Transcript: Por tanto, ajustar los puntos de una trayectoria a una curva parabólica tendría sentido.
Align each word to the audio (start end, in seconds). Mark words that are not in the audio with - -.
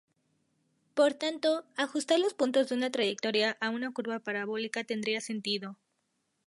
Por 0.95 1.13
tanto, 1.13 1.63
ajustar 1.75 2.17
los 2.19 2.33
puntos 2.33 2.67
de 2.69 2.73
una 2.75 2.89
trayectoria 2.89 3.51
a 3.61 3.69
una 3.69 3.91
curva 3.93 4.17
parabólica 4.19 4.83
tendría 4.83 5.21
sentido. 5.21 5.77